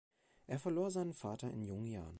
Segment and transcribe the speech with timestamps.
[0.47, 2.09] Er verlor seinen Vater in jungen Jahren.